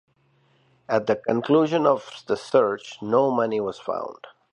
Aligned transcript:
At 0.89 1.05
the 1.05 1.15
conclusion 1.15 1.85
of 1.85 2.23
the 2.25 2.35
search, 2.35 2.99
no 3.03 3.29
money 3.29 3.59
was 3.59 3.77
found. 3.77 4.25